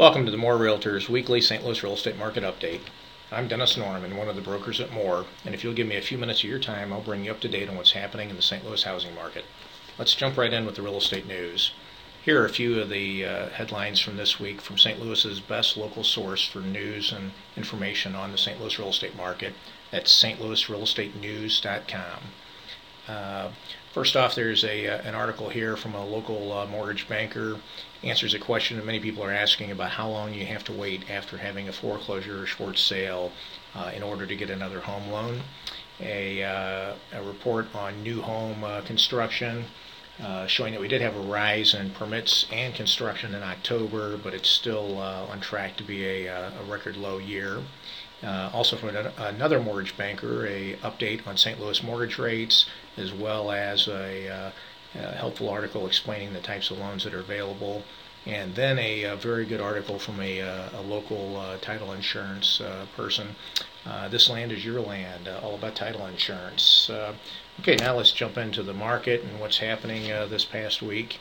[0.00, 1.62] Welcome to the MORE Realtors Weekly St.
[1.62, 2.80] Louis Real Estate Market Update.
[3.30, 6.00] I'm Dennis Norman, one of the brokers at MORE, and if you'll give me a
[6.00, 8.36] few minutes of your time, I'll bring you up to date on what's happening in
[8.36, 8.64] the St.
[8.64, 9.44] Louis housing market.
[9.98, 11.72] Let's jump right in with the real estate news.
[12.24, 14.98] Here are a few of the uh, headlines from this week from St.
[14.98, 18.58] Louis's best local source for news and information on the St.
[18.58, 19.52] Louis real estate market.
[19.90, 22.22] That's stlouisrealestatenews.com.
[23.06, 23.50] Uh,
[23.92, 27.58] first off, there's a uh, an article here from a local uh, mortgage banker
[28.02, 31.10] answers a question that many people are asking about how long you have to wait
[31.10, 33.30] after having a foreclosure or short sale
[33.74, 35.42] uh, in order to get another home loan.
[36.00, 39.66] A, uh, a report on new home uh, construction
[40.46, 44.48] showing that we did have a rise in permits and construction in October, but it's
[44.48, 47.62] still on track to be a, a record low year.
[48.22, 51.58] Uh, also from another mortgage banker, a update on St.
[51.58, 52.66] Louis mortgage rates,
[53.00, 54.50] as well as a, uh,
[54.94, 57.82] a, helpful article explaining the types of loans that are available,
[58.26, 62.60] and then a, a very good article from a, uh, a local uh, title insurance
[62.60, 63.34] uh, person.
[64.10, 66.90] this land is your land, all about title insurance.
[67.60, 71.18] okay, now let's jump into the market and what's happening this past week.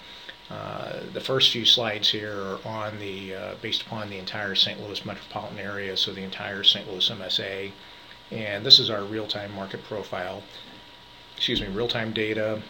[0.49, 4.81] Uh, the first few slides here are on the uh, based upon the entire St.
[4.81, 6.89] Louis metropolitan area, so the entire St.
[6.89, 7.71] Louis MSA,
[8.31, 10.41] and this is our real-time market profile.
[11.39, 12.61] Excuse me, real-time data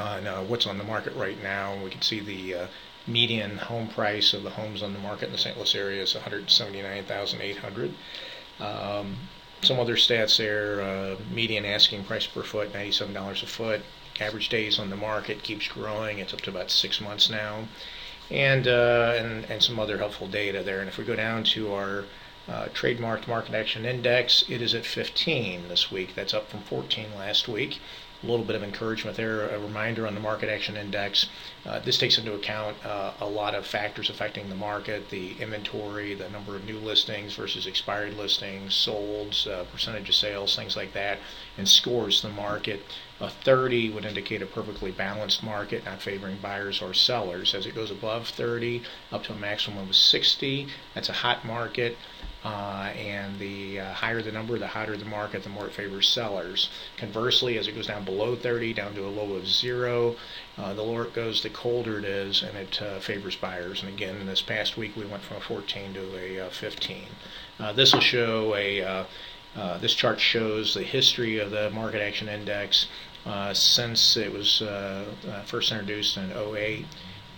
[0.00, 1.76] on uh, what's on the market right now.
[1.84, 2.66] We can see the uh,
[3.06, 5.58] median home price of the homes on the market in the St.
[5.58, 7.94] Louis area is 179,800.
[8.60, 9.16] Um,
[9.60, 13.82] some other stats there: uh, median asking price per foot, $97 a foot
[14.20, 16.18] average days on the market keeps growing.
[16.18, 17.68] It's up to about six months now,
[18.30, 20.80] and uh, and and some other helpful data there.
[20.80, 22.04] And if we go down to our
[22.48, 26.14] uh, trademarked market action index, it is at 15 this week.
[26.14, 27.78] That's up from 14 last week
[28.22, 29.48] a little bit of encouragement there.
[29.48, 31.26] A reminder on the market action index.
[31.66, 36.14] Uh, this takes into account uh, a lot of factors affecting the market the inventory,
[36.14, 40.92] the number of new listings versus expired listings, solds, uh, percentage of sales, things like
[40.92, 41.18] that,
[41.58, 42.82] and scores the market.
[43.20, 47.54] A 30 would indicate a perfectly balanced market, not favoring buyers or sellers.
[47.54, 51.96] As it goes above 30, up to a maximum of 60, that's a hot market.
[52.44, 56.08] Uh, and the uh, higher the number, the hotter the market, the more it favors
[56.08, 56.68] sellers.
[56.96, 60.16] Conversely, as it goes down below 30, down to a low of zero,
[60.58, 63.82] uh, the lower it goes, the colder it is, and it uh, favors buyers.
[63.82, 67.04] And again, in this past week, we went from a 14 to a uh, 15.
[67.60, 69.06] Uh, this will show a
[69.80, 72.88] this chart shows the history of the market action index
[73.52, 74.58] since it was
[75.46, 76.86] first introduced in 08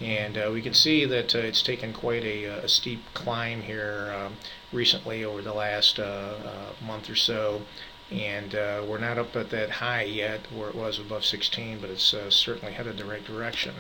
[0.01, 4.13] and uh, we can see that uh, it's taken quite a, a steep climb here
[4.17, 4.35] um,
[4.73, 7.63] recently over the last uh, uh month or so.
[8.11, 11.91] And uh, we're not up at that high yet where it was above 16 but
[11.91, 13.75] it's uh, certainly headed the right direction.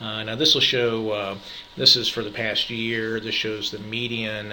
[0.00, 1.38] Now this will show
[1.76, 3.20] this is for the past year.
[3.20, 4.50] This shows the median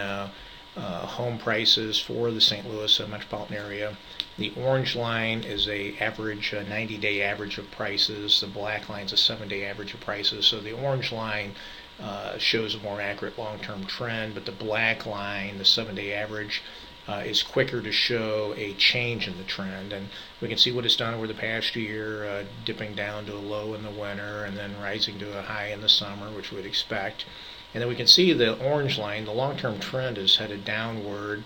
[0.78, 2.70] home prices for the St.
[2.70, 3.98] Louis metropolitan area
[4.40, 8.40] the orange line is a average 90-day average of prices.
[8.40, 10.46] The black line is a seven-day average of prices.
[10.46, 11.56] So the orange line
[12.02, 16.64] uh, shows a more accurate long-term trend, but the black line, the seven-day average,
[17.10, 19.92] uh, is quicker to show a change in the trend.
[19.92, 20.08] And
[20.40, 23.40] we can see what it's done over the past year, uh, dipping down to a
[23.40, 26.66] low in the winter and then rising to a high in the summer, which we'd
[26.66, 27.26] expect.
[27.74, 31.44] And then we can see the orange line, the long-term trend is headed downward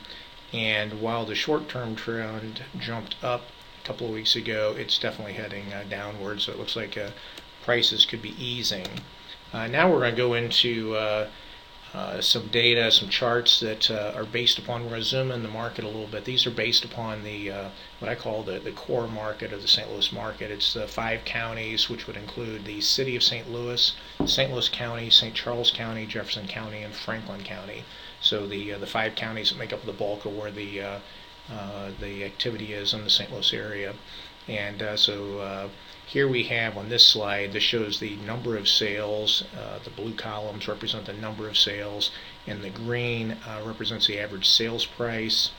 [0.53, 3.41] and while the short-term trend jumped up
[3.83, 6.41] a couple of weeks ago, it's definitely heading uh, downward.
[6.41, 7.09] So it looks like uh,
[7.63, 8.87] prices could be easing.
[9.51, 10.95] Uh, now we're going to go into
[11.93, 14.83] uh, uh, some data, some charts that uh, are based upon.
[14.83, 16.25] We're going to zoom in the market a little bit.
[16.25, 17.49] These are based upon the
[17.99, 19.89] what I call the, the core market of the St.
[19.91, 20.51] Louis market.
[20.51, 23.49] It's the five counties, which would include the city of St.
[23.49, 23.93] Louis,
[24.25, 24.51] St.
[24.51, 25.35] Louis County, St.
[25.35, 27.83] Charles County, Jefferson County, and Franklin County.
[28.21, 30.99] So the uh, the five counties that make up the bulk of where the uh,
[31.51, 33.31] uh, the activity is in the St.
[33.31, 33.93] Louis area.
[34.47, 35.69] And uh, so uh,
[36.05, 39.43] here we have on this slide, this shows the number of sales.
[39.57, 42.11] Uh, the blue columns represent the number of sales,
[42.45, 45.51] and the green represents the average sales price.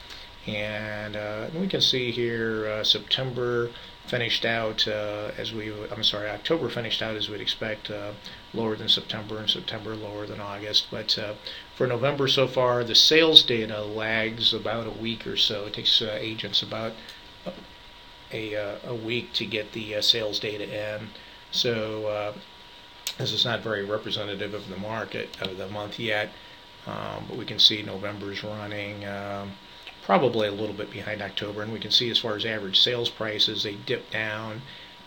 [0.47, 1.17] And
[1.55, 3.71] we can see here September
[4.07, 8.13] finished out uh, as we, I'm sorry, October finished out as we'd expect, uh,
[8.53, 10.89] lower than September, and September lower than August.
[10.91, 11.35] But uh,
[11.75, 15.67] for November so far, the sales data lags about a week or so.
[15.67, 16.93] It takes uh, agents about
[18.35, 21.09] a, uh, a week to get the uh, sales data in.
[21.51, 22.35] So
[23.19, 26.31] this is not very representative of the market of the month yet.
[26.87, 29.07] Um, but we can see November's running.
[29.07, 29.53] Um,
[30.05, 31.63] probably a little bit behind October.
[31.63, 34.63] And we can see as far as average sales prices, they dipped down.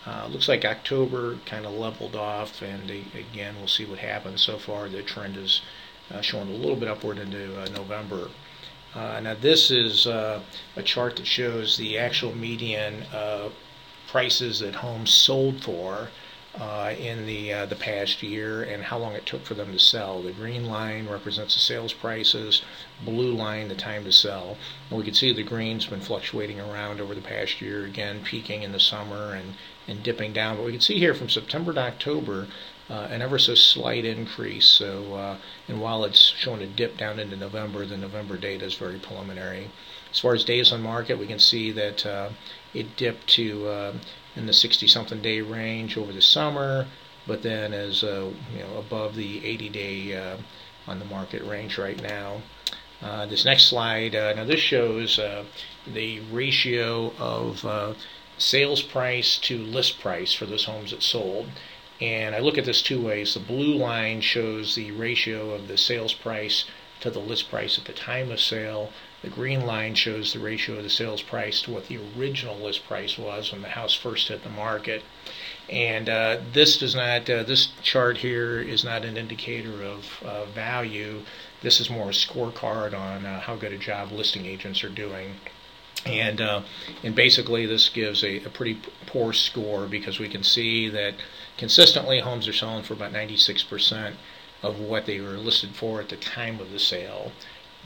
[0.06, 4.42] Uh, looks like October kind of leveled off, and they, again, we'll see what happens.
[4.42, 5.62] So far, the trend is
[6.12, 8.30] uh, showing a little bit upward into uh, November.
[8.95, 10.42] Uh, now this is uh,
[10.75, 13.06] a chart that shows the actual median
[14.07, 16.10] prices that homes sold for
[16.59, 19.80] uh, in the uh, the past year and how long it took for them to
[19.80, 20.21] sell.
[20.21, 22.63] The green line represents the sales prices,
[23.06, 24.57] blue line the time to sell.
[24.89, 28.63] And we can see the green's been fluctuating around over the past year, again peaking
[28.63, 29.54] in the summer and,
[29.88, 30.57] and dipping down.
[30.57, 32.48] But we can see here from September to October
[32.89, 34.65] uh, an ever so slight increase.
[34.65, 35.38] So, uh,
[35.68, 39.69] and while it's showing a dip down into November, the November data is very preliminary.
[40.09, 42.30] As far as days on market, we can see that uh,
[42.74, 43.94] it dipped to uh,
[44.38, 46.86] in the 60 something day range over the summer,
[47.25, 50.38] but then is uh, you know above the 80 day uh,
[50.88, 52.42] on the market range right now.
[53.01, 55.44] Uh, this next slide, uh, now this shows uh,
[55.86, 57.94] the ratio of uh,
[58.38, 61.48] sales price to list price for those homes that sold.
[62.00, 63.33] And I look at this two ways.
[63.33, 66.66] The blue line shows the ratio of the sales price
[67.00, 68.92] to the list price at the time of sale.
[69.24, 72.86] The green line shows the ratio of the sales price to what the original list
[72.86, 75.04] price was when the house first hit the market.
[75.69, 80.46] And uh, this does not, uh, this chart here is not an indicator of uh,
[80.46, 81.24] value.
[81.62, 85.36] This is more a scorecard on uh, how good a job listing agents are doing.
[86.06, 86.62] And uh,
[87.04, 91.16] and basically, this gives a, a pretty poor score because we can see that
[91.58, 94.14] consistently homes are selling for about 96%
[94.64, 97.31] of what they were listed for at the time of the sale.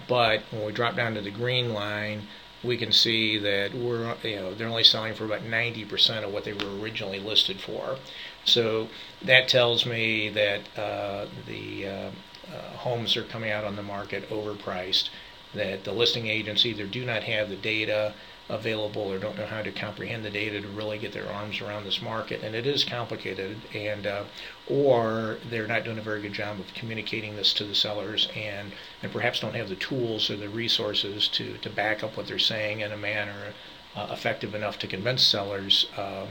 [0.07, 2.27] But when we drop down to the green line,
[2.63, 6.43] we can see that we're you know they're only selling for about 90% of what
[6.43, 7.97] they were originally listed for.
[8.45, 8.89] So
[9.21, 12.11] that tells me that uh, the uh,
[12.53, 15.09] uh, homes are coming out on the market overpriced.
[15.53, 18.13] That the listing agents either do not have the data
[18.51, 21.85] available or don't know how to comprehend the data to really get their arms around
[21.85, 22.43] this market.
[22.43, 24.23] And it is complicated, and uh,
[24.67, 28.73] or they're not doing a very good job of communicating this to the sellers, and
[29.01, 32.39] and perhaps don't have the tools or the resources to to back up what they're
[32.39, 33.53] saying in a manner
[33.95, 35.87] uh, effective enough to convince sellers.
[35.97, 36.27] Uh,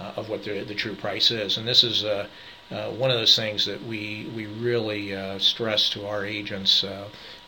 [0.00, 2.26] uh of what the, the true price is, and this is uh,
[2.72, 6.84] uh, one of those things that we we really stress to our agents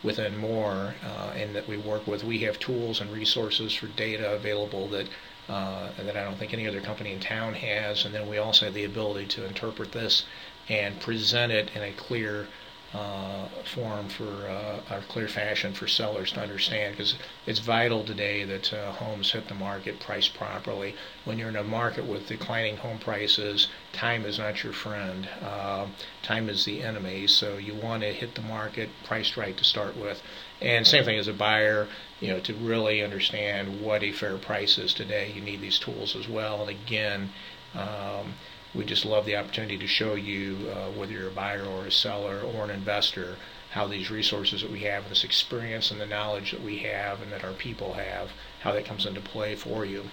[0.06, 2.24] within more uh, and that we work with.
[2.24, 5.08] We have tools and resources for data available that
[5.48, 8.64] uh, that I don't think any other company in town has, and then we also
[8.64, 10.24] have the ability to interpret this
[10.68, 12.48] and present it in a clear
[12.96, 17.14] uh, form for uh, a clear fashion for sellers to understand because
[17.44, 20.94] it's vital today that uh, homes hit the market priced properly.
[21.24, 25.28] When you're in a market with declining home prices, time is not your friend.
[25.42, 25.88] Uh,
[26.22, 27.26] time is the enemy.
[27.26, 30.22] So you want to hit the market priced right to start with.
[30.62, 31.88] And same thing as a buyer,
[32.20, 36.16] you know, to really understand what a fair price is today, you need these tools
[36.16, 36.62] as well.
[36.62, 37.30] And again,
[37.74, 38.34] um,
[38.74, 41.90] we just love the opportunity to show you, uh, whether you're a buyer or a
[41.90, 43.36] seller or an investor,
[43.70, 47.32] how these resources that we have, this experience and the knowledge that we have and
[47.32, 48.30] that our people have,
[48.60, 50.04] how that comes into play for you.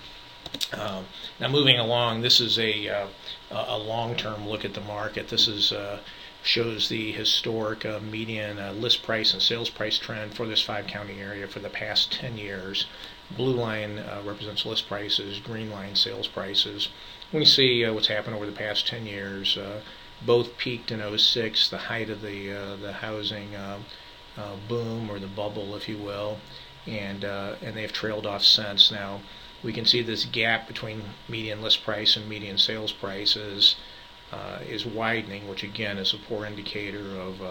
[0.74, 1.06] Um,
[1.40, 3.08] now, moving along, this is a uh,
[3.52, 5.30] a long-term look at the market.
[5.30, 6.00] This is uh,
[6.42, 11.20] shows the historic uh, median uh, list price and sales price trend for this five-county
[11.20, 12.86] area for the past 10 years.
[13.38, 16.90] Blue line uh, represents list prices, green line sales prices.
[17.32, 19.58] We see uh, what's happened over the past 10 years.
[20.26, 22.48] Both peaked in 06, the height of the
[22.82, 23.50] the housing
[24.70, 26.40] boom or the bubble, if you will,
[26.88, 28.92] and and they've trailed off since.
[28.92, 29.20] Now
[29.64, 33.76] we can see this gap between median list price and median sales prices
[34.68, 37.42] is widening, which again is a poor indicator of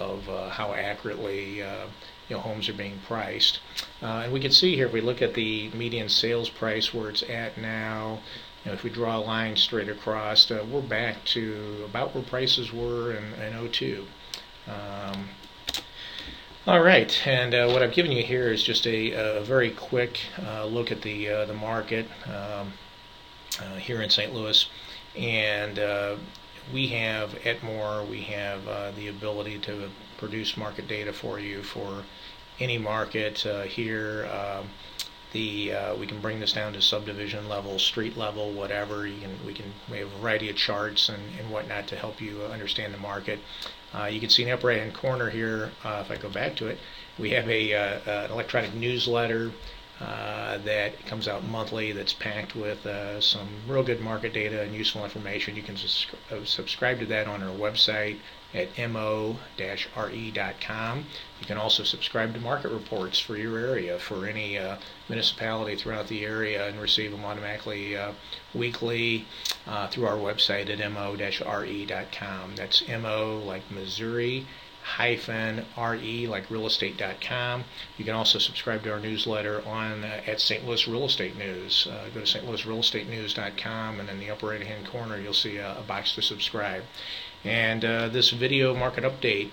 [0.00, 1.86] of uh, how accurately uh,
[2.28, 3.60] you know homes are being priced.
[4.02, 7.10] Uh, and we can see here if we look at the median sales price where
[7.10, 8.20] it's at now.
[8.64, 12.24] You know, if we draw a line straight across, uh, we're back to about where
[12.24, 14.04] prices were in, in 02.
[14.66, 15.28] Um,
[16.68, 20.20] all right, and uh, what I've given you here is just a, a very quick
[20.46, 22.72] uh, look at the the market um,
[23.78, 24.34] here in St.
[24.34, 24.68] Louis,
[25.16, 25.80] and
[26.72, 31.62] we have at MORE, we have uh, the ability to produce market data for you
[31.62, 32.02] for
[32.60, 34.28] any market uh, here.
[34.30, 34.68] Um,
[35.32, 39.06] the uh, we can bring this down to subdivision level, street level, whatever.
[39.06, 42.20] You can we can we have a variety of charts and, and whatnot to help
[42.20, 43.40] you understand the market.
[43.94, 46.28] Uh, you can see in the upper right hand corner here, uh, if I go
[46.28, 46.78] back to it,
[47.18, 49.52] we have a uh, an electronic newsletter
[50.00, 54.72] uh, that comes out monthly that's packed with uh, some real good market data and
[54.74, 55.56] useful information.
[55.56, 58.18] You can sus- uh, subscribe to that on our website
[58.54, 59.38] at mo-re.com.
[61.40, 64.76] You can also subscribe to market reports for your area, for any uh,
[65.08, 68.12] municipality throughout the area, and receive them automatically uh,
[68.54, 69.26] weekly
[69.90, 72.54] through our website at mo-re.com.
[72.54, 74.46] That's mo like Missouri
[74.96, 77.64] hyphen re like realestate.com.
[77.98, 80.66] You can also subscribe to our newsletter on uh, at St.
[80.66, 81.86] Louis Real Estate News.
[81.90, 85.18] Uh, go to st louis real estate stlouisrealestatenews.com and in the upper right hand corner
[85.18, 86.84] you'll see a, a box to subscribe.
[87.44, 89.50] And uh, this video market update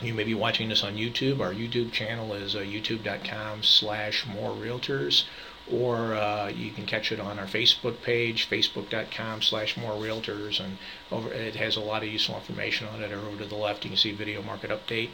[0.00, 1.40] you may be watching this on YouTube.
[1.40, 5.24] Our YouTube channel is uh, youtube.com slash more realtors
[5.72, 10.76] or uh, you can catch it on our Facebook page, facebook.com slash more realtors, and
[11.10, 13.12] over, it has a lot of useful information on it.
[13.12, 15.10] Or Over to the left, you can see video market update.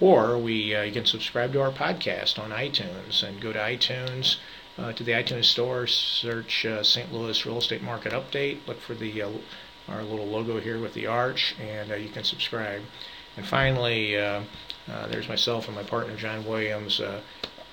[0.00, 4.36] Or we uh, you can subscribe to our podcast on iTunes and go to iTunes
[4.76, 7.12] uh, to the iTunes store, search uh, St.
[7.12, 9.30] Louis Real Estate Market Update, look for the uh,
[9.88, 12.82] our little logo here with the arch, and uh, you can subscribe.
[13.38, 14.14] And finally,
[15.10, 17.00] there's myself and my partner John Williams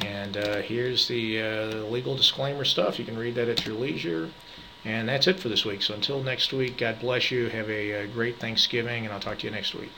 [0.06, 3.00] And uh, here's the uh, legal disclaimer stuff.
[3.00, 4.30] You can read that at your leisure.
[4.86, 5.82] And that's it for this week.
[5.82, 7.50] So until next week, God bless you.
[7.50, 9.92] Have a, a great Thanksgiving, and I'll talk to you next week.